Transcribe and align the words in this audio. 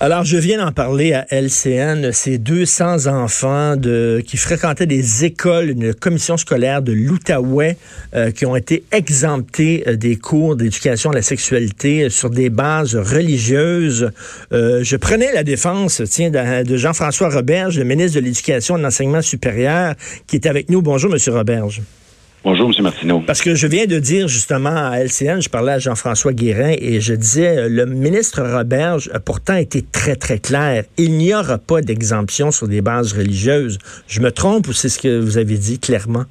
Alors, 0.00 0.24
je 0.24 0.36
viens 0.36 0.64
d'en 0.64 0.70
parler 0.70 1.12
à 1.12 1.26
LCN, 1.28 2.12
ces 2.12 2.38
200 2.38 3.08
enfants 3.08 3.74
qui 4.24 4.36
fréquentaient 4.36 4.86
des 4.86 5.24
écoles, 5.24 5.70
une 5.70 5.92
commission 5.92 6.36
scolaire 6.36 6.82
de 6.82 6.92
l'Outaouais, 6.92 7.76
euh, 8.14 8.30
qui 8.30 8.46
ont 8.46 8.54
été 8.54 8.84
exemptés 8.92 9.82
euh, 9.88 9.96
des 9.96 10.14
cours 10.14 10.54
d'éducation 10.54 11.10
à 11.10 11.14
la 11.14 11.22
sexualité 11.22 12.04
euh, 12.04 12.10
sur 12.10 12.30
des 12.30 12.48
bases 12.48 12.94
religieuses. 12.94 14.12
je 14.52 14.96
prenais 14.96 15.32
la 15.32 15.42
défense, 15.42 16.00
tiens, 16.08 16.30
de, 16.30 16.62
de 16.62 16.76
Jean-François 16.76 17.30
Roberge, 17.30 17.76
le 17.76 17.84
ministre 17.84 18.20
de 18.20 18.24
l'Éducation 18.24 18.76
et 18.76 18.78
de 18.78 18.84
l'Enseignement 18.84 19.22
supérieur, 19.22 19.94
qui 20.28 20.36
est 20.36 20.46
avec 20.46 20.70
nous. 20.70 20.80
Bonjour, 20.80 21.10
Monsieur 21.10 21.32
Roberge. 21.32 21.82
Bonjour, 22.44 22.70
M. 22.70 22.84
Martineau. 22.84 23.20
Parce 23.26 23.42
que 23.42 23.56
je 23.56 23.66
viens 23.66 23.86
de 23.86 23.98
dire 23.98 24.28
justement 24.28 24.70
à 24.70 24.98
LCN, 24.98 25.40
je 25.40 25.48
parlais 25.48 25.72
à 25.72 25.78
Jean-François 25.80 26.32
Guérin 26.32 26.72
et 26.80 27.00
je 27.00 27.14
disais, 27.14 27.58
euh, 27.58 27.68
le 27.68 27.84
ministre 27.84 28.42
Roberge 28.42 29.10
a 29.12 29.18
pourtant 29.18 29.56
été 29.56 29.82
très, 29.82 30.14
très 30.14 30.38
clair. 30.38 30.84
Il 30.98 31.18
n'y 31.18 31.34
aura 31.34 31.58
pas 31.58 31.80
d'exemption 31.80 32.52
sur 32.52 32.68
des 32.68 32.80
bases 32.80 33.12
religieuses. 33.12 33.78
Je 34.06 34.20
me 34.20 34.30
trompe 34.30 34.68
ou 34.68 34.72
c'est 34.72 34.88
ce 34.88 35.00
que 35.00 35.18
vous 35.18 35.36
avez 35.36 35.58
dit 35.58 35.80
clairement? 35.80 36.24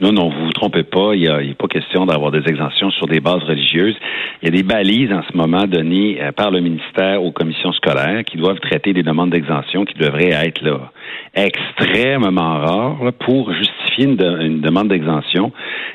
Non, 0.00 0.12
non, 0.12 0.30
vous 0.30 0.46
vous 0.46 0.52
trompez 0.52 0.82
pas. 0.82 1.14
Il 1.14 1.20
n'y 1.20 1.28
a, 1.28 1.36
a, 1.36 1.54
pas 1.56 1.68
question 1.68 2.06
d'avoir 2.06 2.32
des 2.32 2.42
exemptions 2.48 2.90
sur 2.90 3.06
des 3.06 3.20
bases 3.20 3.44
religieuses. 3.44 3.94
Il 4.42 4.46
y 4.46 4.48
a 4.48 4.50
des 4.50 4.62
balises 4.64 5.12
en 5.12 5.22
ce 5.30 5.36
moment 5.36 5.66
données 5.66 6.20
euh, 6.20 6.32
par 6.32 6.50
le 6.50 6.60
ministère 6.60 7.22
aux 7.22 7.30
commissions 7.30 7.72
scolaires 7.72 8.24
qui 8.24 8.36
doivent 8.36 8.58
traiter 8.58 8.94
des 8.94 9.04
demandes 9.04 9.30
d'exemption 9.30 9.84
qui 9.84 9.94
devraient 9.94 10.30
être 10.30 10.60
là 10.62 10.90
extrêmement 11.34 12.58
rares 12.58 13.12
pour 13.20 13.52
justifier 13.52 14.04
une, 14.04 14.20
une 14.40 14.60
demande 14.60 14.88
d'exemption. 14.88 15.52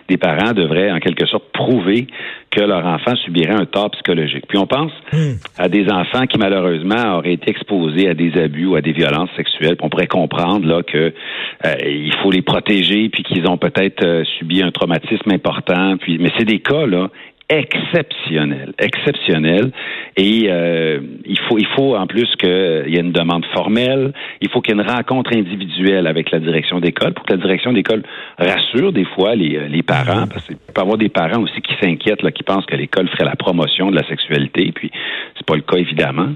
Des 0.07 0.17
parents 0.17 0.53
devraient 0.53 0.91
en 0.91 0.99
quelque 0.99 1.25
sorte 1.25 1.45
prouver 1.51 2.07
que 2.51 2.61
leur 2.61 2.85
enfant 2.85 3.15
subirait 3.17 3.53
un 3.53 3.65
tort 3.65 3.91
psychologique. 3.91 4.45
Puis 4.47 4.57
on 4.57 4.67
pense 4.67 4.91
hmm. 5.11 5.33
à 5.57 5.67
des 5.67 5.89
enfants 5.91 6.25
qui 6.25 6.37
malheureusement 6.37 7.17
auraient 7.17 7.33
été 7.33 7.51
exposés 7.51 8.07
à 8.07 8.13
des 8.13 8.37
abus 8.39 8.65
ou 8.67 8.75
à 8.75 8.81
des 8.81 8.93
violences 8.93 9.29
sexuelles. 9.35 9.75
Puis 9.75 9.85
on 9.85 9.89
pourrait 9.89 10.07
comprendre 10.07 10.65
là 10.65 10.81
que 10.83 11.13
euh, 11.65 11.75
il 11.85 12.13
faut 12.21 12.31
les 12.31 12.41
protéger 12.41 13.09
puis 13.09 13.23
qu'ils 13.23 13.47
ont 13.47 13.57
peut-être 13.57 14.03
euh, 14.05 14.23
subi 14.37 14.61
un 14.61 14.71
traumatisme 14.71 15.31
important. 15.31 15.97
Puis 15.97 16.17
mais 16.17 16.31
c'est 16.37 16.45
des 16.45 16.59
cas 16.59 16.85
là 16.85 17.09
exceptionnel, 17.49 18.73
exceptionnel. 18.79 19.71
Et 20.17 20.47
euh, 20.49 20.99
il 21.25 21.39
faut, 21.39 21.57
il 21.57 21.67
faut 21.75 21.95
en 21.95 22.07
plus 22.07 22.27
qu'il 22.37 22.49
y 22.87 22.97
ait 22.97 23.01
une 23.01 23.11
demande 23.11 23.45
formelle. 23.53 24.13
Il 24.41 24.49
faut 24.49 24.61
qu'il 24.61 24.75
y 24.75 24.79
ait 24.79 24.81
une 24.81 24.89
rencontre 24.89 25.35
individuelle 25.35 26.07
avec 26.07 26.31
la 26.31 26.39
direction 26.39 26.79
d'école 26.79 27.13
pour 27.13 27.25
que 27.25 27.33
la 27.33 27.39
direction 27.39 27.73
d'école 27.73 28.03
rassure 28.37 28.93
des 28.93 29.05
fois 29.05 29.35
les, 29.35 29.57
euh, 29.57 29.67
les 29.67 29.83
parents, 29.83 30.27
parce 30.27 30.45
qu'il 30.47 30.57
peut 30.57 30.81
avoir 30.81 30.97
des 30.97 31.09
parents 31.09 31.41
aussi 31.41 31.61
qui 31.61 31.73
s'inquiètent, 31.81 32.23
là, 32.23 32.31
qui 32.31 32.43
pensent 32.43 32.65
que 32.65 32.75
l'école 32.75 33.07
ferait 33.09 33.25
la 33.25 33.35
promotion 33.35 33.91
de 33.91 33.95
la 33.95 34.07
sexualité. 34.07 34.71
Puis 34.73 34.91
c'est 35.35 35.45
pas 35.45 35.55
le 35.55 35.61
cas 35.61 35.77
évidemment. 35.77 36.29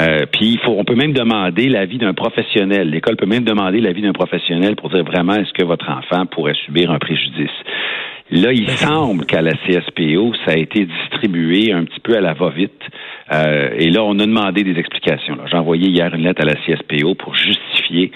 Euh, 0.00 0.24
puis 0.30 0.52
il 0.52 0.58
faut, 0.60 0.74
on 0.78 0.84
peut 0.84 0.94
même 0.94 1.12
demander 1.12 1.68
l'avis 1.68 1.98
d'un 1.98 2.14
professionnel. 2.14 2.90
L'école 2.90 3.16
peut 3.16 3.26
même 3.26 3.44
demander 3.44 3.80
l'avis 3.80 4.02
d'un 4.02 4.12
professionnel 4.12 4.76
pour 4.76 4.90
dire 4.90 5.04
vraiment 5.04 5.34
est-ce 5.34 5.52
que 5.52 5.64
votre 5.64 5.90
enfant 5.90 6.26
pourrait 6.26 6.54
subir 6.64 6.90
un 6.90 6.98
préjudice? 6.98 7.50
Là, 8.30 8.52
il 8.52 8.68
semble 8.70 9.24
qu'à 9.24 9.40
la 9.40 9.52
CSPO, 9.52 10.34
ça 10.44 10.52
a 10.52 10.56
été 10.56 10.86
distribué 10.86 11.72
un 11.72 11.84
petit 11.84 12.00
peu 12.00 12.16
à 12.16 12.20
la 12.20 12.34
va-vite. 12.34 12.72
Euh, 13.32 13.70
et 13.76 13.90
là, 13.90 14.02
on 14.02 14.18
a 14.18 14.26
demandé 14.26 14.64
des 14.64 14.78
explications. 14.78 15.36
J'ai 15.50 15.56
envoyé 15.56 15.88
hier 15.88 16.12
une 16.14 16.22
lettre 16.22 16.42
à 16.42 16.44
la 16.44 16.54
CSPO 16.54 17.14
pour 17.14 17.34
justifier 17.34 18.12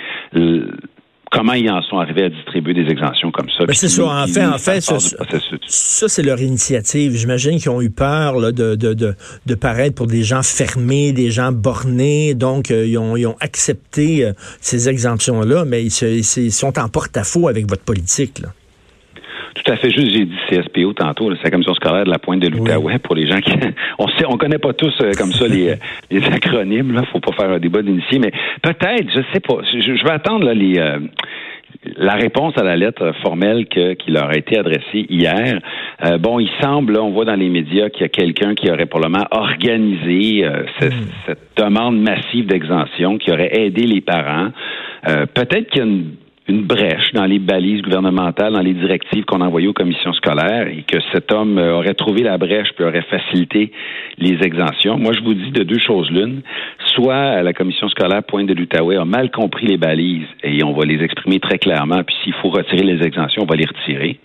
comment 1.31 1.53
ils 1.53 1.71
en 1.71 1.81
sont 1.83 1.99
arrivés 1.99 2.25
à 2.25 2.29
distribuer 2.29 2.75
des 2.75 2.91
exemptions 2.91 3.31
comme 3.31 3.49
ça. 3.57 3.65
Ben, 3.65 3.73
c'est 3.73 3.89
ça. 3.89 4.05
En 4.05 4.27
fait, 4.27 4.45
en 4.45 4.59
fait, 4.59 4.81
ça, 4.81 4.99
ça 4.99 6.09
c'est 6.09 6.23
leur 6.23 6.41
initiative. 6.41 7.15
J'imagine 7.15 7.59
qu'ils 7.59 7.71
ont 7.71 7.81
eu 7.81 7.91
peur 7.91 8.39
là, 8.39 8.53
de, 8.53 8.75
de, 8.75 8.95
de, 8.95 9.15
de, 9.47 9.55
paraître 9.55 9.95
pour 9.95 10.07
des 10.07 10.23
gens 10.23 10.43
fermés, 10.43 11.13
des 11.13 11.31
gens 11.31 11.53
bornés. 11.53 12.35
Donc, 12.35 12.71
euh, 12.71 12.87
ils, 12.87 12.99
ont, 12.99 13.17
ils, 13.17 13.27
ont, 13.27 13.37
accepté 13.41 14.25
euh, 14.25 14.33
ces 14.61 14.89
exemptions-là, 14.89 15.65
mais 15.65 15.85
ils, 15.85 15.91
se, 15.91 16.07
ils, 16.07 16.53
sont 16.53 16.79
en 16.79 16.89
porte-à-faux 16.89 17.49
avec 17.49 17.69
votre 17.69 17.85
politique. 17.85 18.41
Là. 18.41 18.49
Tout 19.65 19.73
à 19.73 19.77
fait 19.77 19.91
juste, 19.91 20.11
j'ai 20.11 20.25
dit 20.25 20.37
CSPO 20.49 20.95
tantôt, 20.95 21.31
c'est 21.35 21.45
la 21.45 21.51
commission 21.51 21.75
scolaire 21.75 22.05
de 22.05 22.11
la 22.11 22.19
pointe 22.19 22.41
de 22.41 22.49
l'Outaouais 22.49 22.99
pour 22.99 23.15
les 23.15 23.27
gens 23.27 23.41
qui 23.41 23.53
on 23.99 24.09
sait 24.09 24.25
on 24.27 24.37
connaît 24.37 24.59
pas 24.59 24.73
tous 24.73 24.95
euh, 25.03 25.13
comme 25.19 25.33
ça 25.33 25.47
les, 25.47 25.75
les 26.11 26.25
acronymes, 26.25 26.93
là, 26.93 27.03
faut 27.13 27.21
pas 27.21 27.33
faire 27.33 27.51
un 27.51 27.59
débat 27.59 27.83
d'initié, 27.83 28.19
mais 28.19 28.33
peut-être, 28.63 29.11
je 29.15 29.21
sais 29.33 29.41
pas. 29.41 29.59
Je, 29.73 30.05
vais 30.05 30.11
attendre 30.11 30.47
là, 30.47 30.55
les 30.55 30.79
euh, 30.79 30.99
la 31.97 32.15
réponse 32.15 32.57
à 32.57 32.63
la 32.63 32.77
lettre 32.77 33.13
formelle 33.23 33.67
que, 33.67 33.95
qui 33.95 34.11
leur 34.11 34.31
a 34.31 34.37
été 34.37 34.59
adressée 34.59 35.07
hier. 35.09 35.61
Euh, 36.05 36.19
bon, 36.19 36.39
il 36.39 36.51
semble, 36.61 36.99
on 36.99 37.11
voit 37.11 37.25
dans 37.25 37.35
les 37.35 37.49
médias 37.49 37.91
qu'il 37.91 38.03
y 38.03 38.05
a 38.05 38.09
quelqu'un 38.09 38.55
qui 38.55 38.71
aurait 38.71 38.87
probablement 38.87 39.27
organisé 39.31 40.45
hmm. 40.45 40.93
cette, 41.27 41.39
demande 41.57 42.01
massive 42.01 42.47
d'exemption, 42.47 43.19
qui 43.19 43.31
aurait 43.31 43.51
aidé 43.53 43.83
les 43.83 44.01
parents. 44.01 44.49
Peut-être 45.05 45.69
qu'il 45.69 45.79
y 45.79 45.81
a 45.83 45.85
une 45.85 46.13
une 46.51 46.63
brèche 46.63 47.13
dans 47.13 47.25
les 47.25 47.39
balises 47.39 47.81
gouvernementales, 47.83 48.53
dans 48.53 48.61
les 48.61 48.75
directives 48.75 49.25
qu'on 49.25 49.41
envoyait 49.41 49.69
aux 49.69 49.73
commissions 49.73 50.13
scolaires 50.13 50.69
et 50.69 50.83
que 50.83 50.99
cet 51.13 51.33
homme 51.33 51.59
euh, 51.59 51.77
aurait 51.77 51.95
trouvé 51.95 52.23
la 52.23 52.39
brèche 52.39 52.69
puis 52.75 52.85
aurait 52.85 53.03
facilité 53.03 53.73
les 54.19 54.43
exemptions. 54.43 54.99
Moi, 54.99 55.13
je 55.13 55.21
vous 55.21 55.35
dis 55.35 55.51
de 55.51 55.63
deux 55.63 55.79
choses 55.79 56.11
l'une. 56.11 56.43
Soit 56.95 57.43
la 57.43 57.53
commission 57.53 57.89
scolaire 57.89 58.23
Pointe 58.25 58.47
de 58.47 58.55
l'Outaouais 58.55 58.97
a 58.97 59.05
mal 59.05 59.31
compris 59.31 59.67
les 59.67 59.77
balises 59.77 60.27
et 60.43 60.63
on 60.65 60.73
va 60.73 60.85
les 60.85 61.03
exprimer 61.03 61.39
très 61.41 61.59
clairement, 61.59 62.03
puis 62.03 62.17
s'il 62.25 62.35
faut 62.35 62.51
retirer 62.51 62.83
les 62.83 63.07
exemptions, 63.07 63.45
on 63.45 63.47
va 63.47 63.57
les 63.57 63.67
retirer. 63.67 64.19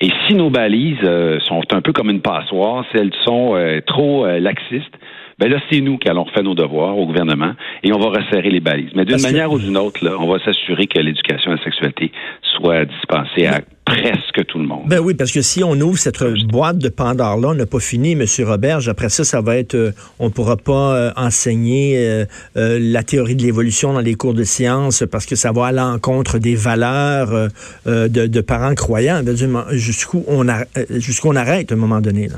Et 0.00 0.10
si 0.26 0.34
nos 0.34 0.50
balises 0.50 0.98
euh, 1.04 1.38
sont 1.40 1.62
un 1.72 1.80
peu 1.80 1.92
comme 1.92 2.10
une 2.10 2.22
passoire, 2.22 2.84
si 2.90 2.98
elles 2.98 3.14
sont 3.24 3.54
euh, 3.54 3.80
trop 3.86 4.26
laxistes, 4.26 4.98
ben 5.38 5.50
là, 5.50 5.60
c'est 5.70 5.80
nous 5.80 5.98
qui 5.98 6.08
allons 6.08 6.24
refaire 6.24 6.42
nos 6.42 6.54
devoirs 6.54 6.96
au 6.96 7.06
gouvernement 7.06 7.52
et 7.82 7.92
on 7.92 7.98
va 7.98 8.20
resserrer 8.20 8.50
les 8.50 8.60
balises. 8.60 8.90
Mais 8.94 9.04
d'une 9.04 9.20
manière 9.20 9.52
ou 9.52 9.58
d'une 9.58 9.76
autre, 9.76 10.04
là, 10.04 10.16
on 10.18 10.30
va 10.30 10.38
s'assurer 10.44 10.86
que 10.86 10.98
l'éducation 10.98 11.52
à 11.52 11.56
la 11.56 11.62
sexualité 11.62 12.12
soit 12.56 12.84
dispensée 12.84 13.46
à 13.46 13.60
presque 13.84 14.46
tout 14.46 14.58
le 14.58 14.66
monde. 14.66 14.84
Ben 14.86 15.00
oui, 15.00 15.14
parce 15.14 15.32
que 15.32 15.42
si 15.42 15.64
on 15.64 15.72
ouvre 15.72 15.98
cette 15.98 16.22
boîte 16.46 16.78
de 16.78 16.88
Pandore-là, 16.88 17.48
on 17.48 17.54
n'a 17.54 17.66
pas 17.66 17.80
fini, 17.80 18.12
M. 18.12 18.24
Robert. 18.46 18.88
Après 18.88 19.08
ça, 19.08 19.24
ça 19.24 19.40
va 19.40 19.56
être, 19.56 19.74
euh, 19.74 19.92
on 20.18 20.26
ne 20.26 20.30
pourra 20.30 20.56
pas 20.56 20.94
euh, 20.94 21.10
enseigner 21.16 21.96
euh, 21.96 22.24
la 22.54 23.02
théorie 23.02 23.36
de 23.36 23.42
l'évolution 23.42 23.92
dans 23.92 24.00
les 24.00 24.14
cours 24.14 24.34
de 24.34 24.44
sciences 24.44 25.04
parce 25.10 25.26
que 25.26 25.36
ça 25.36 25.52
va 25.52 25.66
à 25.66 25.72
l'encontre 25.72 26.38
des 26.38 26.54
valeurs 26.54 27.48
de, 27.86 28.08
de, 28.08 28.40
parents 28.40 28.74
croyants. 28.74 29.22
Jusqu'où 29.70 30.24
on, 30.28 30.46
jusqu'où 30.90 31.28
on 31.28 31.36
arrête 31.36 31.72
à 31.72 31.74
un 31.74 31.78
moment 31.78 32.00
donné. 32.00 32.28
Là. 32.28 32.36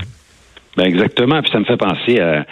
Ben 0.77 0.85
exactement. 0.85 1.41
Puis 1.41 1.51
ça 1.51 1.59
me 1.59 1.65
fait 1.65 1.77
penser 1.77 2.19
à, 2.19 2.45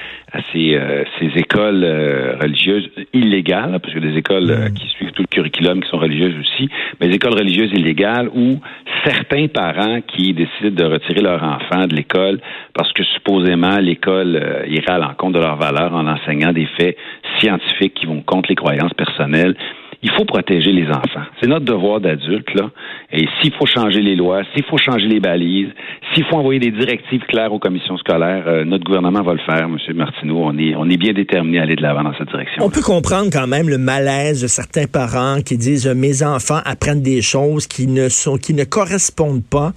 ces, 0.51 0.75
euh, 0.75 1.03
ces, 1.19 1.27
écoles 1.37 1.83
euh, 1.83 2.37
religieuses 2.41 2.89
illégales, 3.11 3.79
parce 3.81 3.93
que 3.93 3.99
des 3.99 4.17
écoles 4.17 4.49
euh, 4.49 4.69
mm. 4.69 4.73
qui 4.73 4.87
suivent 4.87 5.11
tout 5.11 5.23
le 5.23 5.27
curriculum, 5.27 5.81
qui 5.83 5.89
sont 5.89 5.97
religieuses 5.97 6.35
aussi, 6.39 6.69
mais 6.99 7.09
des 7.09 7.15
écoles 7.15 7.33
religieuses 7.33 7.71
illégales 7.73 8.29
où 8.33 8.59
certains 9.03 9.47
parents 9.47 9.99
qui 10.01 10.33
décident 10.33 10.71
de 10.71 10.93
retirer 10.93 11.21
leur 11.21 11.43
enfant 11.43 11.85
de 11.85 11.95
l'école 11.95 12.39
parce 12.73 12.91
que 12.93 13.03
supposément 13.03 13.77
l'école 13.79 14.63
irait 14.67 14.91
à 14.91 14.97
l'encontre 14.97 15.39
de 15.39 15.43
leurs 15.43 15.57
valeurs 15.57 15.93
en 15.93 16.07
enseignant 16.07 16.53
des 16.53 16.67
faits 16.77 16.97
scientifiques 17.39 17.95
qui 17.95 18.05
vont 18.05 18.21
contre 18.21 18.49
les 18.49 18.55
croyances 18.55 18.93
personnelles 18.93 19.55
il 20.03 20.11
faut 20.11 20.25
protéger 20.25 20.73
les 20.73 20.87
enfants. 20.89 21.23
C'est 21.39 21.47
notre 21.47 21.63
devoir 21.63 22.01
d'adulte, 22.01 22.53
là. 22.53 22.69
Et 23.11 23.25
s'il 23.41 23.53
faut 23.53 23.65
changer 23.65 24.01
les 24.01 24.15
lois, 24.15 24.41
s'il 24.53 24.65
faut 24.65 24.77
changer 24.77 25.07
les 25.07 25.21
balises, 25.21 25.69
s'il 26.13 26.25
faut 26.25 26.35
envoyer 26.35 26.59
des 26.59 26.71
directives 26.71 27.21
claires 27.21 27.53
aux 27.53 27.59
commissions 27.59 27.97
scolaires, 27.97 28.43
euh, 28.47 28.65
notre 28.65 28.83
gouvernement 28.83 29.23
va 29.23 29.33
le 29.33 29.39
faire, 29.39 29.63
M. 29.63 29.77
Martineau. 29.95 30.41
On 30.43 30.57
est, 30.57 30.75
on 30.75 30.89
est 30.89 30.97
bien 30.97 31.13
déterminé 31.13 31.59
à 31.59 31.63
aller 31.63 31.75
de 31.75 31.81
l'avant 31.81 32.03
dans 32.03 32.13
cette 32.17 32.27
direction. 32.27 32.63
On 32.63 32.69
peut 32.69 32.81
comprendre 32.81 33.29
quand 33.31 33.47
même 33.47 33.69
le 33.69 33.77
malaise 33.77 34.41
de 34.41 34.47
certains 34.47 34.87
parents 34.87 35.37
qui 35.41 35.57
disent 35.57 35.87
euh, 35.87 35.95
mes 35.95 36.21
enfants 36.21 36.59
apprennent 36.65 37.01
des 37.01 37.21
choses 37.21 37.65
qui 37.67 37.87
ne 37.87 38.09
sont, 38.09 38.37
qui 38.37 38.53
ne 38.53 38.65
correspondent 38.65 39.45
pas 39.49 39.71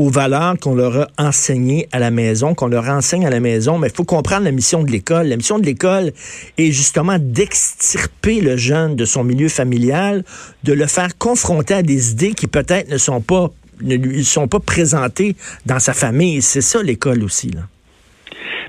aux 0.00 0.08
valeurs 0.08 0.54
qu'on 0.58 0.74
leur 0.74 0.96
a 0.96 1.06
enseignées 1.18 1.86
à 1.92 1.98
la 1.98 2.10
maison, 2.10 2.54
qu'on 2.54 2.68
leur 2.68 2.88
enseigne 2.88 3.26
à 3.26 3.30
la 3.30 3.40
maison, 3.40 3.76
mais 3.76 3.88
il 3.88 3.94
faut 3.94 4.04
comprendre 4.04 4.44
la 4.44 4.50
mission 4.50 4.82
de 4.82 4.90
l'école. 4.90 5.26
La 5.26 5.36
mission 5.36 5.58
de 5.58 5.66
l'école 5.66 6.12
est 6.56 6.72
justement 6.72 7.18
d'extirper 7.20 8.40
le 8.40 8.56
jeune 8.56 8.96
de 8.96 9.04
son 9.04 9.24
milieu 9.24 9.50
familial, 9.50 10.24
de 10.64 10.72
le 10.72 10.86
faire 10.86 11.18
confronter 11.18 11.74
à 11.74 11.82
des 11.82 12.12
idées 12.12 12.32
qui 12.32 12.46
peut-être 12.46 12.90
ne 12.90 12.96
sont 12.96 13.20
pas 13.20 13.48
ne 13.82 13.96
lui 13.96 14.24
sont 14.24 14.48
pas 14.48 14.60
présentées 14.60 15.36
dans 15.64 15.78
sa 15.78 15.92
famille. 15.92 16.42
C'est 16.42 16.60
ça 16.60 16.82
l'école 16.82 17.22
aussi. 17.22 17.50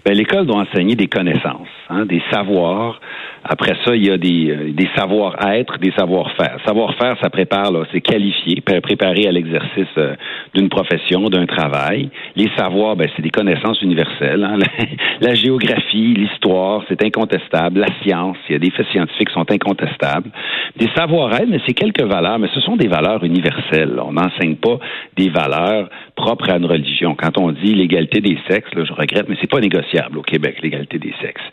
Ben, 0.06 0.14
l'école 0.14 0.46
doit 0.48 0.62
enseigner 0.62 0.96
des 0.96 1.08
connaissances, 1.08 1.68
hein, 1.90 2.06
des 2.06 2.22
savoirs. 2.32 3.00
Après 3.44 3.74
ça, 3.84 3.96
il 3.96 4.06
y 4.06 4.12
a 4.12 4.18
des, 4.18 4.52
euh, 4.52 4.72
des 4.72 4.88
savoir-être, 4.96 5.80
des 5.80 5.92
savoir-faire. 5.92 6.58
Savoir-faire, 6.66 7.18
ça 7.22 7.30
prépare, 7.32 7.72
là, 7.72 7.86
c'est 7.92 8.02
qualifier, 8.02 8.62
préparer 8.62 9.28
à 9.28 9.32
l'exercice 9.32 9.88
euh, 9.98 10.16
d'une 10.54 10.70
profession, 10.70 11.28
d'un 11.28 11.48
travail. 11.48 12.10
Les 12.36 12.50
savoirs, 12.56 12.96
ben, 12.96 13.10
c'est 13.16 13.24
des 13.24 13.32
connaissances 13.32 13.82
universelles. 13.82 14.44
Hein. 14.44 14.60
La, 15.22 15.34
géographie, 15.34 16.14
l'histoire, 16.14 16.84
c'est 16.88 17.04
incontestable. 17.04 17.80
La 17.80 17.88
science, 18.04 18.38
il 18.48 18.54
y 18.54 18.56
a 18.56 18.60
des 18.60 18.70
faits 18.70 18.88
scientifiques 18.92 19.30
qui 19.30 19.34
sont 19.34 19.52
incontestables. 19.52 20.30
Des 20.78 20.90
savoir-être, 20.96 21.48
c'est 21.66 21.74
quelques 21.74 22.04
valeurs, 22.04 22.38
mais 22.38 22.50
ce 22.54 22.62
sont 22.62 22.76
des 22.76 22.88
valeurs 22.88 23.24
universelles. 23.24 24.00
On 24.06 24.14
n'enseigne 24.14 24.56
pas 24.56 24.78
des 25.18 25.30
valeurs 25.30 25.90
propres 26.16 26.52
à 26.52 26.58
une 26.58 26.66
religion. 26.66 27.16
Quand 27.16 27.38
on 27.40 27.52
dit 27.52 27.74
l'égalité 27.74 28.22
des 28.22 28.38
sexes, 28.48 28.74
là, 28.76 28.84
je 28.86 28.94
regrette, 28.94 29.28
mais 29.30 29.36
c'est 29.42 29.50
pas 29.50 29.60
négociable 29.60 30.20
au 30.20 30.22
Québec, 30.22 30.58
l'égalité 30.62 31.00
des 31.00 31.14
sexes. 31.22 31.44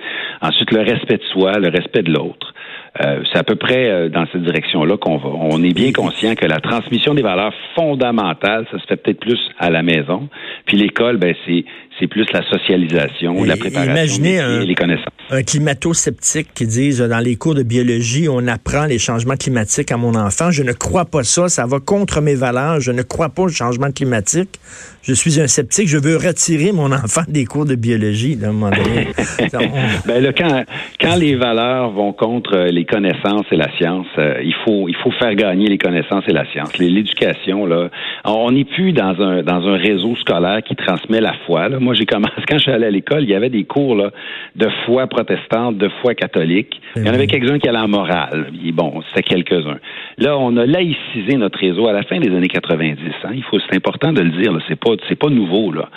Ensuite, 0.43 0.71
le 0.73 0.81
respect 0.81 1.17
de 1.17 1.25
soi, 1.33 1.53
le 1.53 1.69
respect 1.79 2.03
de 2.03 2.13
l'autre. 2.13 2.55
Euh, 3.01 3.23
c'est 3.31 3.39
à 3.39 3.45
peu 3.45 3.57
près 3.57 3.89
euh, 3.89 4.09
dans 4.09 4.27
cette 4.33 4.43
direction-là 4.43 4.97
qu'on 4.97 5.19
va. 5.19 5.29
On 5.29 5.63
est 5.63 5.75
bien 5.75 5.93
conscient 5.93 6.35
que 6.35 6.47
la 6.47 6.61
transmission 6.61 7.15
des 7.15 7.23
valeurs 7.23 7.55
fondamentales, 7.75 8.67
ça 8.71 8.79
se 8.79 8.87
fait 8.87 8.97
peut-être 8.97 9.21
plus 9.21 9.41
à 9.59 9.71
la 9.71 9.83
maison. 9.83 10.29
Puis 10.67 10.77
l'école, 10.77 11.17
ben 11.17 11.35
c'est 11.47 11.65
c'est 11.99 12.07
plus 12.07 12.27
la 12.33 12.43
socialisation, 12.49 13.43
la 13.45 13.57
préparation, 13.57 13.93
imaginez 13.93 14.41
un, 14.41 14.61
les 14.61 14.75
connaissances. 14.75 15.07
Un 15.31 15.43
climato-sceptique 15.43 16.55
qui 16.55 16.67
dise 16.67 17.01
dans 17.01 17.19
les 17.19 17.37
cours 17.37 17.55
de 17.55 17.63
biologie, 17.63 18.29
on 18.29 18.47
apprend 18.47 18.87
les 18.87 18.99
changements 18.99 19.35
climatiques 19.35 19.91
à 19.91 19.97
mon 19.97 20.15
enfant. 20.15 20.51
Je 20.51 20.63
ne 20.63 20.73
crois 20.73 21.07
pas 21.07 21.25
ça, 21.25 21.49
ça 21.49 21.67
va 21.67 21.81
contre 21.81 22.21
mes 22.21 22.35
valeurs. 22.35 22.81
Je 22.81 22.93
ne 22.93 23.03
crois 23.03 23.31
pas 23.31 23.43
au 23.43 23.49
changement 23.49 23.91
climatique. 23.91 24.61
Je 25.03 25.13
suis 25.13 25.41
un 25.41 25.47
sceptique. 25.47 25.89
Je 25.89 25.99
veux 25.99 26.17
retirer 26.17 26.73
mon 26.73 26.93
enfant 26.93 27.23
des 27.29 27.45
cours 27.45 27.65
de 27.65 27.75
biologie. 27.75 28.39
à 28.43 28.49
un 28.49 28.53
moment 28.53 28.71
donné. 28.71 29.09
ben 30.07 30.23
là, 30.23 30.33
quand, 30.33 30.65
quand 31.01 31.17
les 31.17 31.35
valeurs 31.35 31.91
vont 31.91 32.13
contre 32.13 32.57
les 32.71 32.85
connaissances 32.91 33.47
et 33.53 33.57
la 33.57 33.71
science, 33.77 34.07
euh, 34.19 34.41
il 34.43 34.55
faut 34.65 34.89
il 34.89 34.97
faut 34.97 35.11
faire 35.13 35.35
gagner 35.35 35.69
les 35.69 35.79
connaissances 35.79 36.25
et 36.29 36.33
la 36.33 36.45
science. 36.47 36.77
L'éducation 36.79 37.67
là, 37.67 37.89
on 38.25 38.51
n'est 38.51 38.65
plus 38.65 38.93
dans 38.93 39.21
un 39.21 39.43
dans 39.43 39.67
un 39.67 39.77
réseau 39.77 40.17
scolaire 40.17 40.63
qui 40.63 40.75
transmet 40.77 41.21
la 41.21 41.35
foi. 41.47 41.69
Là 41.69 41.79
moi, 41.81 41.95
j'ai 41.95 42.07
commencé, 42.07 42.35
quand 42.49 42.57
je 42.57 42.63
suis 42.63 42.73
allé 42.73 42.87
à 42.87 42.91
l'école, 42.91 43.23
il 43.23 43.31
y 43.31 43.35
avait 43.35 43.51
des 43.51 43.65
cours 43.65 43.95
là, 43.95 44.11
de 44.57 44.69
foi 44.87 45.07
protestante, 45.07 45.79
de 45.79 45.89
foi 46.01 46.15
catholique. 46.15 46.81
Il 46.97 47.07
y 47.07 47.11
en 47.11 47.15
avait 47.15 47.27
quelques-uns 47.27 47.59
qui 47.59 47.69
allaient 47.69 47.79
en 47.79 47.89
morale. 47.89 48.51
bon, 48.73 49.03
c'était 49.09 49.23
quelques-uns. 49.23 49.79
Là, 50.19 50.37
on 50.39 50.57
a 50.57 50.67
laïcisé 50.67 51.37
notre 51.37 51.59
réseau 51.59 51.89
à 51.89 51.93
la 51.93 52.03
fin 52.03 52.19
des 52.19 52.35
années 52.35 52.49
90. 52.49 52.99
Hein. 53.25 53.31
Il 53.35 53.43
faut, 53.45 53.59
c'est 53.61 53.77
important 53.77 54.13
de 54.13 54.23
le 54.23 54.31
dire. 54.31 54.57
C'est 54.69 54.79
pas, 54.79 54.93
c'est 55.09 55.19
pas 55.19 55.31
nouveau. 55.31 55.73
Là. 55.73 55.89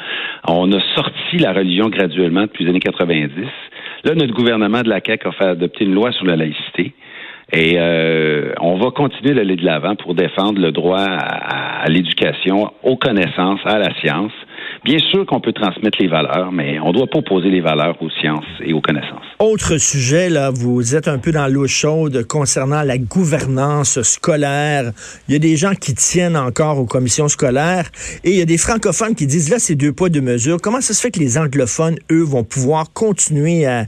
On 0.48 0.72
a 0.72 0.80
sorti 0.96 1.38
la 1.38 1.54
religion 1.54 1.90
graduellement 1.90 2.44
depuis 2.44 2.66
les 2.66 2.70
années 2.70 2.80
90. 2.80 3.32
Là, 4.04 4.16
notre 4.16 4.34
gouvernement 4.34 4.82
de 4.82 4.90
la 4.90 5.00
CAQ 5.06 5.28
a 5.28 5.32
fait 5.32 5.46
adopter 5.46 5.86
une 5.86 5.94
loi 5.94 6.12
sur 6.12 6.26
la 6.26 6.36
laïcité. 6.36 6.94
Et 7.54 7.76
euh, 7.78 8.54
on 8.62 8.78
va 8.78 8.92
continuer 8.92 9.34
d'aller 9.34 9.58
de 9.58 9.66
l'avant 9.66 9.96
pour 9.96 10.16
défendre 10.16 10.60
le 10.60 10.72
droit 10.72 11.02
à 11.04 11.86
l'éducation, 11.90 12.72
aux 12.82 12.96
connaissances, 12.96 13.60
à 13.66 13.78
la 13.78 13.94
science. 14.00 14.32
Bien 14.84 14.98
sûr 15.12 15.28
qu'on 15.28 15.40
peut 15.40 15.54
transmettre 15.54 16.00
les 16.02 16.08
valeurs, 16.08 16.52
mais 16.52 16.80
on 16.80 16.92
doit 16.92 17.06
pas 17.06 17.20
opposer 17.20 17.50
les 17.52 17.62
valeurs 17.62 18.02
aux 18.02 18.10
sciences 18.10 18.46
et 18.66 18.74
aux 18.74 18.82
connaissances. 18.82 19.26
Autre 19.38 19.78
sujet, 19.78 20.28
là, 20.28 20.50
vous 20.50 20.96
êtes 20.96 21.08
un 21.08 21.20
peu 21.20 21.32
dans 21.32 21.48
l'eau 21.48 21.68
chaude 21.68 22.26
concernant 22.26 22.82
la 22.82 22.98
gouvernance 22.98 24.02
scolaire. 24.02 24.92
Il 25.28 25.34
y 25.34 25.36
a 25.36 25.40
des 25.40 25.56
gens 25.56 25.76
qui 25.76 25.94
tiennent 25.94 26.36
encore 26.36 26.80
aux 26.80 26.88
commissions 26.88 27.28
scolaires 27.28 27.92
et 28.24 28.32
il 28.32 28.38
y 28.38 28.42
a 28.42 28.46
des 28.46 28.58
francophones 28.58 29.14
qui 29.14 29.28
disent 29.28 29.52
là, 29.52 29.60
c'est 29.60 29.76
deux 29.76 29.94
poids, 29.94 30.10
deux 30.10 30.20
mesures. 30.20 30.58
Comment 30.60 30.82
ça 30.82 30.96
se 30.96 31.02
fait 31.02 31.12
que 31.12 31.20
les 31.20 31.38
anglophones, 31.38 31.98
eux, 32.12 32.24
vont 32.24 32.44
pouvoir 32.44 32.92
continuer 32.92 33.68
à 33.68 33.86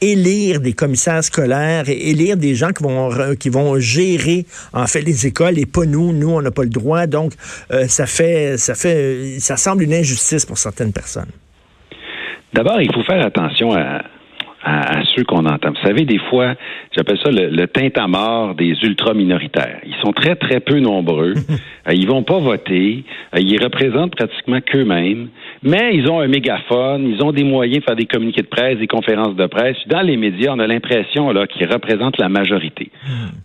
élire 0.00 0.60
des 0.60 0.72
commissaires 0.72 1.24
scolaires 1.24 1.88
et 1.88 2.10
élire 2.10 2.36
des 2.36 2.54
gens 2.54 2.72
qui 2.72 2.82
vont 2.82 3.10
qui 3.38 3.48
vont 3.48 3.78
gérer 3.78 4.46
en 4.72 4.86
fait 4.86 5.02
les 5.02 5.26
écoles 5.26 5.58
et 5.58 5.66
pas 5.66 5.86
nous 5.86 6.12
nous 6.12 6.30
on 6.30 6.42
n'a 6.42 6.50
pas 6.50 6.64
le 6.64 6.68
droit 6.68 7.06
donc 7.06 7.32
euh, 7.70 7.86
ça 7.88 8.06
fait 8.06 8.58
ça 8.58 8.74
fait 8.74 9.38
ça 9.38 9.56
semble 9.56 9.82
une 9.84 9.94
injustice 9.94 10.44
pour 10.44 10.58
certaines 10.58 10.92
personnes. 10.92 11.30
D'abord, 12.52 12.80
il 12.80 12.92
faut 12.94 13.02
faire 13.02 13.24
attention 13.26 13.74
à, 13.74 14.02
à, 14.64 15.02
ceux 15.14 15.24
qu'on 15.24 15.44
entend. 15.44 15.70
Vous 15.70 15.86
savez, 15.86 16.04
des 16.04 16.18
fois, 16.18 16.54
j'appelle 16.96 17.18
ça 17.22 17.30
le, 17.30 17.50
le 17.50 17.68
à 18.00 18.08
mort 18.08 18.54
des 18.54 18.74
ultra-minoritaires. 18.82 19.80
Ils 19.86 19.94
sont 20.02 20.12
très, 20.12 20.36
très 20.36 20.60
peu 20.60 20.80
nombreux. 20.80 21.34
Euh, 21.86 21.92
ils 21.92 22.06
vont 22.06 22.22
pas 22.22 22.38
voter. 22.38 23.04
Euh, 23.34 23.40
ils 23.40 23.62
représentent 23.62 24.16
pratiquement 24.16 24.58
qu'eux-mêmes. 24.62 25.28
Mais 25.62 25.94
ils 25.94 26.08
ont 26.08 26.18
un 26.18 26.28
mégaphone. 26.28 27.06
Ils 27.06 27.22
ont 27.22 27.30
des 27.30 27.44
moyens 27.44 27.80
de 27.80 27.84
faire 27.84 27.94
des 27.94 28.06
communiqués 28.06 28.40
de 28.40 28.46
presse, 28.46 28.78
des 28.78 28.86
conférences 28.86 29.36
de 29.36 29.46
presse. 29.46 29.76
Dans 29.88 30.00
les 30.00 30.16
médias, 30.16 30.54
on 30.54 30.60
a 30.60 30.66
l'impression 30.66 31.30
là 31.30 31.46
qu'ils 31.46 31.70
représentent 31.70 32.16
la 32.16 32.30
majorité. 32.30 32.90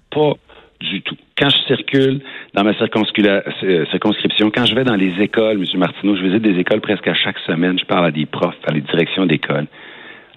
Pas 0.09 0.35
du 0.79 1.01
tout. 1.01 1.17
Quand 1.37 1.49
je 1.49 1.57
circule 1.67 2.21
dans 2.53 2.63
ma 2.63 2.71
euh, 2.71 3.85
circonscription, 3.91 4.51
quand 4.55 4.65
je 4.65 4.73
vais 4.73 4.85
dans 4.85 4.95
les 4.95 5.21
écoles, 5.21 5.57
M. 5.57 5.79
Martineau, 5.79 6.15
je 6.15 6.23
visite 6.23 6.41
des 6.41 6.57
écoles 6.57 6.79
presque 6.79 7.09
à 7.09 7.13
chaque 7.13 7.39
semaine, 7.39 7.77
je 7.77 7.83
parle 7.83 8.05
à 8.05 8.11
des 8.11 8.25
profs, 8.25 8.55
à 8.67 8.71
les 8.71 8.81
directions 8.81 9.25
d'école 9.25 9.67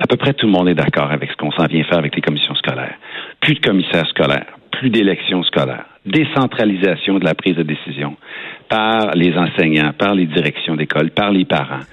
à 0.03 0.07
peu 0.09 0.17
près 0.17 0.35
tout 0.35 0.47
le 0.47 0.53
monde 0.53 0.69
est 0.69 0.75
d'accord 0.75 1.13
avec 1.13 1.31
ce 1.31 1.37
qu'on 1.37 1.53
s'en 1.53 1.67
vient 1.67 1.85
faire 1.85 1.99
avec 1.99 2.17
les 2.17 2.23
commissions 2.23 2.55
scolaires. 2.57 2.97
Plus 3.41 3.55
de 3.55 3.61
commissaires 3.61 4.07
scolaires, 4.09 4.59
plus 4.73 4.91
d'élections 4.91 5.45
scolaires, 5.45 5.85
décentralisation 6.05 7.21
de 7.21 7.25
la 7.25 7.35
prise 7.35 7.55
de 7.55 7.63
décision 7.63 8.17
par 8.69 9.13
les 9.15 9.33
enseignants, 9.37 9.93
par 9.97 10.15
les 10.15 10.27
directions 10.27 10.75
d'école, 10.75 11.11
par 11.11 11.31
les 11.31 11.45
parents. 11.45 11.85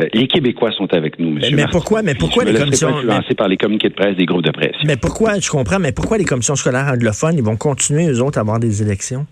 Euh, 0.00 0.06
les 0.12 0.26
Québécois 0.26 0.72
sont 0.72 0.92
avec 0.92 1.18
nous, 1.18 1.30
monsieur. 1.30 1.56
Mais, 1.56 1.64
pourquoi, 1.70 2.02
mais 2.02 2.14
pourquoi 2.14 2.44
les 2.44 2.52
commissions 2.52 2.92
par 3.36 3.48
les 3.48 3.56
communiqués 3.56 3.88
de 3.88 3.94
presse 3.94 4.16
des 4.16 4.26
groupes 4.26 4.44
de 4.44 4.50
presse 4.50 4.76
Mais 4.84 4.96
pourquoi, 4.96 5.38
je 5.38 5.48
comprends, 5.48 5.78
mais 5.78 5.92
pourquoi 5.92 6.18
les 6.18 6.24
commissions 6.24 6.56
scolaires 6.56 6.88
anglophones, 6.92 7.36
ils 7.38 7.44
vont 7.44 7.56
continuer 7.56 8.10
eux 8.10 8.20
autres 8.20 8.38
à 8.38 8.42
avoir 8.42 8.58
des 8.58 8.82
élections? 8.82 9.26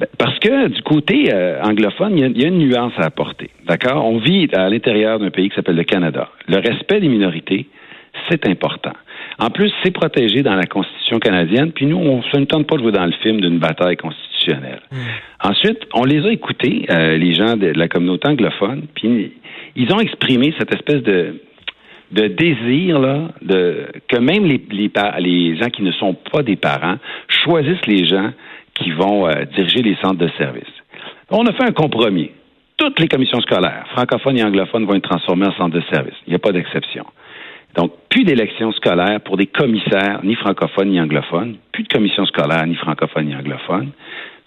Ben, 0.00 0.06
parce 0.16 0.38
que 0.38 0.68
du 0.68 0.82
côté 0.82 1.32
euh, 1.32 1.60
anglophone, 1.62 2.16
il 2.16 2.40
y, 2.40 2.44
a, 2.44 2.48
une 2.48 2.58
nuance 2.58 2.92
à 2.98 3.06
apporter. 3.06 3.50
D'accord? 3.68 4.04
On 4.06 4.18
vit 4.18 4.48
à 4.54 4.68
l'intérieur 4.70 5.18
d'un 5.18 5.30
pays 5.30 5.50
qui 5.50 5.54
s'appelle 5.54 5.76
le 5.76 5.84
Canada. 5.84 6.30
Le 6.48 6.56
respect 6.56 7.00
des 7.00 7.08
minorités, 7.08 7.66
c'est 8.30 8.48
important. 8.48 8.94
En 9.38 9.50
plus, 9.50 9.70
c'est 9.82 9.90
protégé 9.90 10.42
dans 10.42 10.54
la 10.54 10.66
Constitution 10.66 11.18
canadienne, 11.18 11.72
puis 11.72 11.86
nous, 11.86 11.98
on 11.98 12.22
ne 12.38 12.44
tente 12.46 12.66
pas 12.66 12.76
de 12.76 12.82
jouer 12.82 12.92
dans 12.92 13.04
le 13.04 13.12
film 13.12 13.40
d'une 13.40 13.58
bataille 13.58 13.96
constitutionnelle. 13.96 14.80
Hmm. 14.90 15.48
Ensuite, 15.50 15.80
on 15.94 16.04
les 16.04 16.24
a 16.26 16.32
écoutés, 16.32 16.86
euh, 16.90 17.16
les 17.18 17.34
gens 17.34 17.56
de, 17.56 17.66
la 17.66 17.88
communauté 17.88 18.28
anglophone, 18.28 18.86
puis 18.94 19.32
ils 19.76 19.92
ont 19.92 20.00
exprimé 20.00 20.54
cette 20.58 20.74
espèce 20.74 21.02
de, 21.02 21.40
de 22.10 22.26
désir 22.26 22.98
là, 22.98 23.28
de, 23.42 23.86
que 24.08 24.16
même 24.16 24.44
les, 24.46 24.60
les, 24.70 24.90
les 25.20 25.56
gens 25.56 25.68
qui 25.68 25.82
ne 25.82 25.92
sont 25.92 26.14
pas 26.32 26.42
des 26.42 26.56
parents 26.56 26.96
choisissent 27.28 27.86
les 27.86 28.08
gens 28.08 28.32
qui 28.74 28.90
vont 28.92 29.28
euh, 29.28 29.44
diriger 29.54 29.82
les 29.82 29.96
centres 29.96 30.18
de 30.18 30.30
services. 30.38 30.64
On 31.30 31.44
a 31.46 31.52
fait 31.52 31.64
un 31.64 31.72
compromis. 31.72 32.30
Toutes 32.78 33.00
les 33.00 33.08
commissions 33.08 33.40
scolaires, 33.40 33.86
francophones 33.92 34.38
et 34.38 34.44
anglophones, 34.44 34.86
vont 34.86 34.94
être 34.94 35.08
transformées 35.08 35.46
en 35.46 35.52
centres 35.52 35.74
de 35.74 35.82
services. 35.92 36.14
Il 36.26 36.30
n'y 36.30 36.36
a 36.36 36.38
pas 36.38 36.52
d'exception. 36.52 37.04
Donc, 37.74 37.92
plus 38.08 38.24
d'élections 38.24 38.72
scolaires 38.72 39.20
pour 39.20 39.36
des 39.36 39.46
commissaires 39.46 40.20
ni 40.24 40.34
francophones 40.36 40.88
ni 40.88 41.00
anglophones, 41.00 41.56
plus 41.72 41.82
de 41.82 41.88
commissions 41.88 42.24
scolaires 42.26 42.66
ni 42.66 42.76
francophones 42.76 43.26
ni 43.26 43.34
anglophones, 43.34 43.90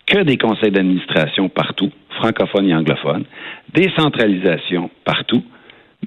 que 0.08 0.24
des 0.24 0.38
conseils 0.38 0.72
d'administration 0.72 1.50
partout, 1.50 1.92
francophones 2.18 2.68
et 2.68 2.76
anglophones, 2.76 3.26
décentralisation 3.74 4.90
partout, 5.06 5.44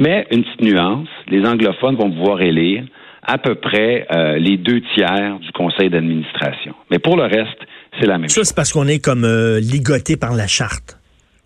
mais 0.00 0.26
une 0.30 0.42
petite 0.44 0.62
nuance, 0.62 1.08
les 1.28 1.46
anglophones 1.46 1.96
vont 1.96 2.10
pouvoir 2.10 2.40
élire 2.42 2.84
à 3.22 3.38
peu 3.38 3.54
près 3.54 4.06
euh, 4.12 4.36
les 4.38 4.56
deux 4.56 4.82
tiers 4.94 5.38
du 5.40 5.50
conseil 5.52 5.88
d'administration. 5.88 6.74
Mais 6.90 6.98
pour 6.98 7.16
le 7.16 7.24
reste, 7.24 7.58
c'est 7.98 8.06
la 8.06 8.18
même 8.18 8.28
chose. 8.28 8.34
Ça, 8.34 8.44
c'est 8.44 8.56
parce 8.56 8.72
qu'on 8.72 8.86
est 8.86 9.02
comme 9.02 9.24
euh, 9.24 9.60
ligoté 9.60 10.16
par 10.16 10.34
la 10.34 10.46
charte, 10.46 10.98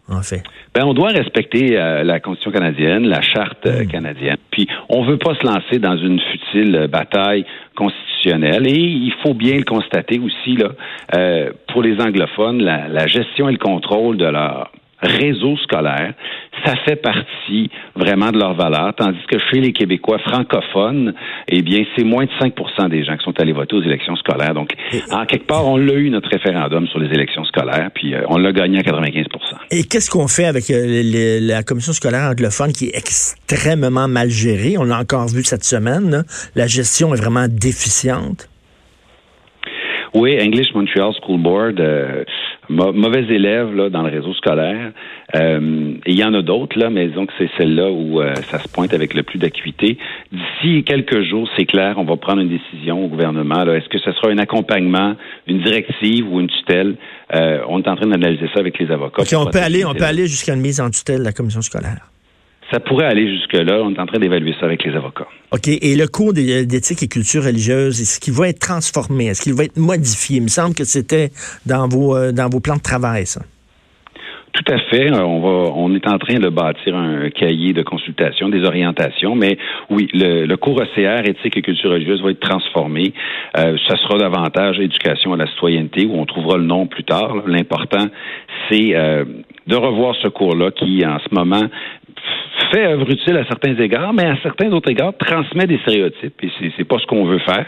en 0.09 0.23
fait? 0.23 0.43
Ben, 0.75 0.85
on 0.85 0.95
doit 0.95 1.09
respecter 1.09 1.79
euh, 1.79 2.05
la 2.05 2.21
Constitution 2.21 2.53
canadienne, 2.53 3.07
la 3.07 3.21
charte 3.21 3.67
euh, 3.67 3.85
hmm. 3.85 3.89
canadienne. 3.89 4.37
Puis, 4.51 4.67
on 4.89 5.05
veut 5.05 5.19
pas 5.19 5.35
se 5.35 5.47
lancer 5.47 5.79
dans 5.79 5.97
une 5.97 6.21
futile 6.21 6.89
bataille 6.91 7.45
constitutionnelle. 7.77 8.67
Et 8.67 8.79
il 8.79 9.13
faut 9.23 9.35
bien 9.35 9.57
le 9.57 9.65
constater 9.65 10.19
aussi, 10.19 10.57
là, 10.57 11.51
pour 11.69 11.83
les 11.83 12.01
anglophones, 12.01 12.63
la, 12.63 12.89
la 12.89 13.07
gestion 13.07 13.49
et 13.49 13.53
le 13.53 13.59
contrôle 13.59 14.17
de 14.17 14.27
leur 14.27 14.71
réseau 15.01 15.57
scolaire, 15.59 16.15
ça 16.65 16.75
fait 16.85 16.97
partie 16.97 17.71
vraiment 17.95 18.31
de 18.31 18.39
leur 18.39 18.55
valeur, 18.55 18.95
tandis 18.97 19.25
que 19.29 19.39
chez 19.39 19.61
les 19.61 19.73
Québécois 19.73 20.19
francophones, 20.19 21.15
eh 21.49 21.63
bien, 21.63 21.85
c'est 21.97 22.05
moins 22.05 22.25
de 22.25 22.31
5% 22.41 22.89
des 22.89 23.05
gens 23.05 23.17
qui 23.17 23.25
sont 23.25 23.39
allés 23.41 23.53
voter 23.53 23.77
aux 23.77 23.83
élections 23.83 24.17
scolaires. 24.17 24.55
Donc, 24.55 24.73
en 25.11 25.25
quelque 25.27 25.47
part, 25.47 25.67
on 25.67 25.77
l'a 25.77 25.95
eu, 25.95 26.11
notre 26.11 26.29
référendum 26.29 26.87
sur 26.89 26.99
les 26.99 27.13
élections 27.15 27.45
scolaires, 27.45 27.91
puis 27.95 28.15
euh, 28.15 28.23
on 28.29 28.39
l'a 28.39 28.53
gagné 28.53 28.79
à 28.79 28.83
95 28.83 29.27
Et 29.71 29.85
qu'est-ce 29.85 30.11
qu'on 30.11 30.29
fait 30.29 30.47
avec 30.47 30.71
euh, 30.71 31.39
la 31.43 31.63
commission 31.63 31.93
scolaire 31.93 32.31
anglophone 32.31 32.73
qui 32.73 32.87
est 32.87 32.97
extrêmement 32.97 34.09
mal 34.09 34.31
gérée? 34.31 34.77
On 34.79 34.85
l'a 34.85 34.99
encore 34.99 35.29
vu 35.29 35.43
cette 35.45 35.65
semaine. 35.65 36.25
La 36.57 36.67
gestion 36.67 37.15
est 37.15 37.21
vraiment 37.21 37.47
déficiente. 37.49 38.49
Oui, 40.15 40.39
English 40.41 40.73
Montreal 40.75 41.13
School 41.21 41.41
Board 41.41 41.81
euh, 41.81 42.25
mauvais 42.69 43.25
élèves 43.25 43.75
là, 43.75 43.91
dans 43.91 44.03
le 44.03 44.11
réseau 44.11 44.35
scolaire. 44.35 44.93
Euh, 45.35 45.95
et 46.07 46.13
il 46.13 46.19
y 46.19 46.25
en 46.25 46.35
a 46.35 46.43
d'autres, 46.43 46.79
là, 46.79 46.91
mais 46.91 47.09
disons 47.09 47.27
que 47.27 47.33
c'est 47.39 47.51
celle-là 47.57 47.91
où 47.91 48.21
euh, 48.21 48.35
ça 48.51 48.59
se 48.59 48.69
pointe 48.69 48.95
avec 48.95 49.15
le 49.15 49.23
plus 49.23 49.39
d'acuité. 49.39 49.99
D'ici 50.33 50.85
quelques 50.85 51.23
jours, 51.23 51.49
c'est 51.57 51.67
clair, 51.67 51.95
on 51.99 52.05
va 52.05 52.17
prendre 52.17 52.41
une 52.41 52.49
décision 52.49 53.05
au 53.05 53.09
gouvernement. 53.09 53.63
Est-ce 53.65 53.89
que 53.89 53.99
ce 53.99 54.13
sera 54.13 54.29
un 54.31 54.39
accompagnement, 54.39 55.17
une 55.47 55.61
directive 55.61 56.33
ou 56.33 56.41
une 56.41 56.49
tutelle? 56.49 56.97
Euh, 57.35 57.61
on 57.69 57.81
est 57.81 57.89
en 57.89 57.97
train 57.97 58.07
d'analyser 58.07 58.49
ça 58.55 58.61
avec 58.61 58.79
les 58.79 58.91
avocats. 58.91 59.23
on 59.37 59.47
peut 59.47 59.59
aller, 59.59 59.85
on 59.85 59.95
peut 59.95 60.05
aller 60.05 60.27
jusqu'à 60.27 60.55
une 60.55 60.61
mise 60.61 60.81
en 60.81 60.91
tutelle 60.91 61.21
de 61.21 61.25
la 61.25 61.33
commission 61.33 61.61
scolaire. 61.61 62.09
Ça 62.71 62.81
pourrait 62.81 63.07
aller 63.07 63.29
jusque-là. 63.29 63.81
On 63.83 63.95
est 63.95 63.99
en 63.99 64.07
train 64.07 64.19
d'évaluer 64.19 64.55
ça 64.61 64.67
avec 64.67 64.85
les 64.85 64.95
avocats. 64.95 65.27
OK. 65.53 65.69
Et 65.69 65.97
le 65.97 66.07
cours 66.07 66.35
d'éthique 66.35 67.03
et 67.03 67.09
culture 67.09 67.45
religieuse, 67.45 68.01
est-ce 68.01 68.21
qu'il 68.21 68.35
va 68.35 68.49
être 68.49 68.59
transformé? 68.59 69.27
Est-ce 69.27 69.43
qu'il 69.43 69.55
va 69.55 69.65
être 69.65 69.79
modifié? 69.79 70.37
Il 70.37 70.43
me 70.43 70.49
semble 70.49 70.75
que 70.75 70.85
c'était 70.85 71.31
dans 71.65 71.89
vos, 71.89 72.17
euh, 72.17 72.33
dans 72.33 72.49
vos 72.49 72.61
plans 72.61 72.77
de 72.77 72.83
travail, 72.83 73.27
ça. 73.27 73.41
Tout 74.53 74.73
à 74.73 74.79
fait. 74.91 75.13
Euh, 75.13 75.23
on 75.23 75.41
va, 75.41 75.73
on 75.77 75.95
est 75.95 76.07
en 76.09 76.19
train 76.19 76.39
de 76.39 76.49
bâtir 76.49 76.97
un 76.97 77.31
cahier 77.31 77.73
de 77.73 77.83
consultation, 77.83 78.49
des 78.49 78.65
orientations, 78.65 79.35
mais 79.35 79.59
oui, 79.91 80.09
le, 80.15 80.53
cours 80.57 80.83
ECR, 80.83 81.29
éthique 81.29 81.57
et 81.57 81.63
culture 81.63 81.91
religieuse, 81.91 82.23
va 82.23 82.31
être 82.31 82.41
transformé. 82.41 83.13
Euh, 83.57 83.77
ça 83.87 83.97
sera 83.97 84.19
davantage 84.19 84.81
éducation 84.81 85.33
à 85.33 85.37
la 85.37 85.47
citoyenneté, 85.47 86.07
où 86.07 86.19
on 86.19 86.27
trouvera 86.27 86.57
le 86.57 86.65
nom 86.65 86.87
plus 86.87 87.05
tard. 87.05 87.43
L'important, 87.47 88.07
c'est 88.69 88.97
euh, 88.97 89.25
de 89.67 89.77
revoir 89.77 90.17
ce 90.23 90.29
cours-là 90.29 90.71
qui, 90.73 91.07
en 91.07 91.19
ce 91.19 91.33
moment, 91.33 91.65
fait 92.71 92.87
œuvre 92.87 93.11
utile 93.11 93.37
à 93.37 93.45
certains 93.45 93.77
égards, 93.77 94.13
mais 94.13 94.27
à 94.27 94.37
certains 94.43 94.71
autres 94.73 94.91
égards 94.91 95.17
transmet 95.17 95.67
des 95.67 95.79
stéréotypes 95.79 96.35
et 96.43 96.51
c'est, 96.77 96.85
pas 96.85 96.99
ce 96.99 97.07
qu'on 97.07 97.25
veut 97.25 97.39
faire. 97.39 97.67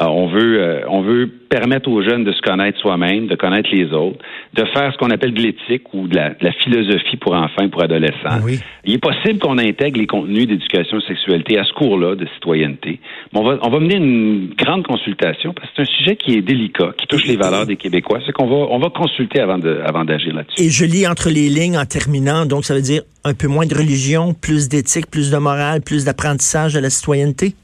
On 0.00 0.26
veut 0.26 0.62
euh, 0.62 0.80
on 0.88 1.00
veut 1.02 1.30
permettre 1.48 1.88
aux 1.88 2.02
jeunes 2.02 2.24
de 2.24 2.32
se 2.32 2.40
connaître 2.40 2.78
soi-même, 2.78 3.26
de 3.26 3.34
connaître 3.34 3.68
les 3.72 3.92
autres, 3.92 4.18
de 4.54 4.64
faire 4.66 4.92
ce 4.92 4.98
qu'on 4.98 5.10
appelle 5.10 5.32
de 5.32 5.40
l'éthique 5.40 5.92
ou 5.92 6.06
de 6.06 6.16
la, 6.16 6.52
philosophie 6.64 7.16
pour 7.16 7.34
enfants 7.34 7.62
et 7.62 7.68
pour 7.68 7.82
adolescents. 7.82 8.40
Il 8.84 8.94
est 8.94 8.98
possible 8.98 9.38
qu'on 9.38 9.58
intègre 9.58 9.98
les 9.98 10.06
contenus 10.06 10.46
d'éducation 10.46 11.00
sexualité 11.00 11.58
à 11.58 11.64
ce 11.64 11.72
cours-là 11.72 12.14
de 12.14 12.26
citoyenneté. 12.34 13.00
Mais 13.32 13.40
on 13.40 13.44
va 13.44 13.58
on 13.62 13.70
va 13.70 13.80
mener 13.80 13.96
une 13.96 14.54
grande 14.56 14.86
consultation 14.86 15.52
parce 15.52 15.68
que 15.68 15.74
c'est 15.76 15.82
un 15.82 15.96
sujet 15.96 16.16
qui 16.16 16.34
est 16.34 16.42
délicat, 16.42 16.92
qui 16.96 17.06
touche 17.06 17.26
les 17.26 17.36
valeurs 17.36 17.66
des 17.66 17.76
Québécois. 17.76 18.20
C'est 18.26 18.32
qu'on 18.32 18.46
va 18.46 18.66
on 18.70 18.78
va 18.78 18.90
consulter 18.90 19.40
avant 19.40 19.58
de 19.58 19.80
avant 19.84 20.04
d'agir 20.04 20.34
là-dessus. 20.34 20.62
Et 20.62 20.70
je 20.70 20.84
lis 20.84 21.06
entre 21.06 21.28
les 21.30 21.48
lignes 21.48 21.78
en 21.78 21.84
terminant, 21.84 22.46
donc 22.46 22.64
ça 22.64 22.74
veut 22.74 22.82
dire 22.82 23.02
un 23.24 23.34
peu 23.34 23.48
moins 23.48 23.66
de 23.66 23.74
religion, 23.74 24.34
plus 24.34 24.68
d'éthique, 24.68 25.10
plus 25.10 25.30
de 25.30 25.36
morale, 25.38 25.82
plus 25.82 26.04
d'apprentissage 26.04 26.74
de 26.74 26.80
la 26.80 26.90
citoyenneté? 26.90 27.54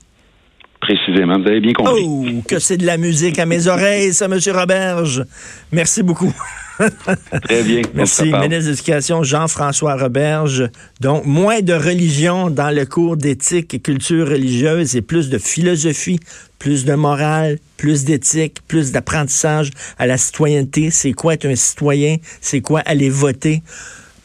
Précisément, 0.85 1.39
vous 1.39 1.49
avez 1.49 1.61
bien 1.61 1.73
compris. 1.73 2.03
Oh, 2.05 2.27
que 2.47 2.59
c'est 2.59 2.77
de 2.77 2.85
la 2.85 2.99
musique 2.99 3.39
à 3.39 3.47
mes 3.47 3.69
oreilles, 3.69 4.13
ça, 4.13 4.27
M. 4.27 4.39
Roberge. 4.55 5.25
Merci 5.73 6.03
beaucoup. 6.03 6.31
Très 7.45 7.63
bien. 7.63 7.81
Merci, 7.95 8.25
ministre 8.25 8.49
de 8.49 8.71
l'Éducation 8.71 9.23
Jean-François 9.23 9.97
Roberge. 9.97 10.69
Donc, 11.01 11.25
moins 11.25 11.63
de 11.63 11.73
religion 11.73 12.51
dans 12.51 12.69
le 12.71 12.85
cours 12.85 13.17
d'éthique 13.17 13.73
et 13.73 13.79
culture 13.79 14.29
religieuse 14.29 14.95
et 14.95 15.01
plus 15.01 15.31
de 15.31 15.39
philosophie, 15.39 16.21
plus 16.59 16.85
de 16.85 16.93
morale, 16.93 17.59
plus 17.79 18.05
d'éthique, 18.05 18.59
plus 18.69 18.93
d'apprentissage 18.93 19.71
à 19.97 20.07
la 20.07 20.19
citoyenneté. 20.19 20.91
C'est 20.91 21.13
quoi 21.13 21.33
être 21.33 21.47
un 21.47 21.57
citoyen? 21.57 22.17
C'est 22.43 22.61
quoi 22.61 22.81
aller 22.81 23.09
voter? 23.09 23.63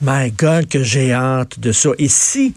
My 0.01 0.29
God, 0.31 0.67
que 0.67 0.83
j'ai 0.83 1.13
hâte 1.13 1.57
de 1.61 1.71
ça. 1.71 1.91
Et 1.99 2.09
si 2.09 2.53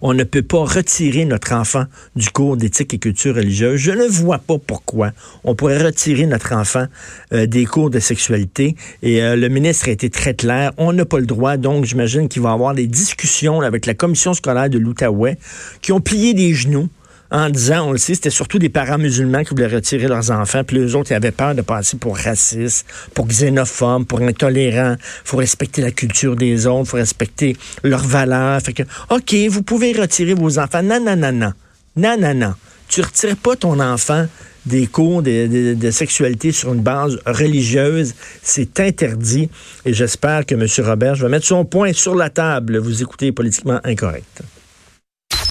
on 0.00 0.14
ne 0.14 0.24
peut 0.24 0.42
pas 0.42 0.64
retirer 0.64 1.24
notre 1.24 1.52
enfant 1.52 1.84
du 2.14 2.28
cours 2.30 2.56
d'éthique 2.56 2.94
et 2.94 2.98
culture 2.98 3.34
religieuse. 3.34 3.80
Je 3.80 3.92
ne 3.92 4.06
vois 4.06 4.38
pas 4.38 4.58
pourquoi 4.58 5.12
on 5.44 5.54
pourrait 5.54 5.82
retirer 5.82 6.26
notre 6.26 6.52
enfant 6.54 6.86
euh, 7.32 7.46
des 7.46 7.64
cours 7.64 7.90
de 7.90 7.98
sexualité. 7.98 8.76
Et 9.02 9.22
euh, 9.22 9.36
le 9.36 9.48
ministre 9.48 9.88
a 9.88 9.92
été 9.92 10.10
très 10.10 10.34
clair. 10.34 10.72
On 10.76 10.92
n'a 10.92 11.04
pas 11.04 11.18
le 11.18 11.26
droit. 11.26 11.56
Donc, 11.56 11.84
j'imagine 11.84 12.28
qu'il 12.28 12.42
va 12.42 12.50
y 12.50 12.52
avoir 12.52 12.74
des 12.74 12.86
discussions 12.86 13.60
avec 13.60 13.86
la 13.86 13.94
commission 13.94 14.34
scolaire 14.34 14.70
de 14.70 14.78
l'Outaouais 14.78 15.38
qui 15.82 15.92
ont 15.92 16.00
plié 16.00 16.34
des 16.34 16.54
genoux 16.54 16.88
en 17.30 17.50
disant, 17.50 17.88
on 17.88 17.92
le 17.92 17.98
sait, 17.98 18.14
c'était 18.14 18.30
surtout 18.30 18.58
des 18.58 18.68
parents 18.68 18.98
musulmans 18.98 19.42
qui 19.42 19.50
voulaient 19.50 19.66
retirer 19.66 20.08
leurs 20.08 20.30
enfants, 20.30 20.62
puis 20.64 20.78
les 20.78 20.94
autres, 20.94 21.10
ils 21.10 21.14
avaient 21.14 21.32
peur 21.32 21.54
de 21.54 21.62
passer 21.62 21.96
pour 21.96 22.16
racistes, 22.16 22.86
pour 23.14 23.26
xénophobes, 23.26 24.06
pour 24.06 24.20
intolérants. 24.20 24.96
faut 25.24 25.38
respecter 25.38 25.82
la 25.82 25.90
culture 25.90 26.36
des 26.36 26.66
autres, 26.66 26.90
faut 26.90 26.96
respecter 26.96 27.56
leurs 27.82 28.04
valeurs. 28.06 28.60
Fait 28.60 28.72
que, 28.72 28.82
OK, 29.10 29.34
vous 29.48 29.62
pouvez 29.62 29.92
retirer 29.92 30.34
vos 30.34 30.58
enfants. 30.58 30.82
Non, 30.82 31.00
non, 31.00 31.16
non, 31.16 31.32
non. 31.32 31.52
Non, 31.96 32.16
non, 32.18 32.34
non. 32.34 32.54
Tu 32.88 33.00
retires 33.00 33.36
pas 33.36 33.56
ton 33.56 33.80
enfant 33.80 34.26
des 34.66 34.86
cours 34.86 35.22
de, 35.22 35.90
sexualité 35.90 36.52
sur 36.52 36.74
une 36.74 36.82
base 36.82 37.18
religieuse. 37.24 38.14
C'est 38.42 38.80
interdit. 38.80 39.48
Et 39.84 39.94
j'espère 39.94 40.44
que 40.44 40.54
M. 40.54 40.66
Robert, 40.86 41.14
je 41.14 41.24
vais 41.24 41.30
mettre 41.30 41.46
son 41.46 41.64
point 41.64 41.92
sur 41.92 42.14
la 42.14 42.30
table. 42.30 42.78
Vous 42.78 43.02
écoutez 43.02 43.32
politiquement 43.32 43.80
incorrect. 43.84 44.42